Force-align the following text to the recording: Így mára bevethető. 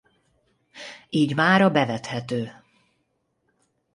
Így 1.09 1.33
mára 1.35 1.69
bevethető. 1.69 2.51